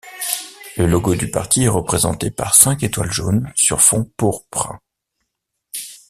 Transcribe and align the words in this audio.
Le 0.77 0.87
logo 0.87 1.13
du 1.13 1.29
parti 1.29 1.65
est 1.65 1.69
représenté 1.69 2.31
par 2.31 2.55
cinq 2.55 2.81
étoiles 2.81 3.11
jaunes 3.11 3.53
sur 3.55 3.77
un 3.77 3.81
fond 3.81 4.11
pourpre. 4.17 4.73